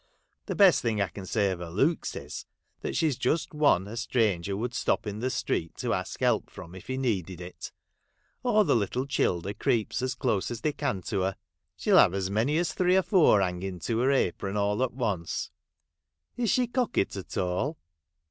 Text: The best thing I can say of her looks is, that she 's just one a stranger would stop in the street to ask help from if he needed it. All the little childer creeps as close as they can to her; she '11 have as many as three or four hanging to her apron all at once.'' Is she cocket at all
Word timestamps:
The 0.47 0.55
best 0.55 0.81
thing 0.81 0.99
I 0.99 1.09
can 1.09 1.27
say 1.27 1.51
of 1.51 1.59
her 1.59 1.69
looks 1.69 2.15
is, 2.15 2.47
that 2.81 2.95
she 2.95 3.11
's 3.11 3.17
just 3.17 3.53
one 3.53 3.87
a 3.87 3.95
stranger 3.95 4.57
would 4.57 4.73
stop 4.73 5.05
in 5.05 5.19
the 5.19 5.29
street 5.29 5.77
to 5.77 5.93
ask 5.93 6.19
help 6.21 6.49
from 6.49 6.73
if 6.73 6.87
he 6.87 6.97
needed 6.97 7.39
it. 7.39 7.71
All 8.41 8.63
the 8.63 8.75
little 8.75 9.05
childer 9.05 9.53
creeps 9.53 10.01
as 10.01 10.15
close 10.15 10.49
as 10.49 10.61
they 10.61 10.73
can 10.73 11.03
to 11.03 11.21
her; 11.21 11.35
she 11.77 11.91
'11 11.91 12.13
have 12.13 12.17
as 12.17 12.31
many 12.31 12.57
as 12.57 12.73
three 12.73 12.97
or 12.97 13.03
four 13.03 13.41
hanging 13.41 13.77
to 13.81 13.99
her 13.99 14.09
apron 14.11 14.57
all 14.57 14.81
at 14.81 14.93
once.'' 14.95 15.51
Is 16.35 16.49
she 16.49 16.65
cocket 16.65 17.15
at 17.15 17.37
all 17.37 17.77